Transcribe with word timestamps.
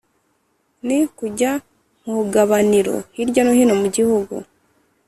ni 0.85 0.99
kujya 1.17 1.51
mpugabanira 2.03 2.95
hirya 3.15 3.41
no 3.43 3.51
hino 3.57 3.73
mu 3.81 3.87
gihugu 3.95 4.33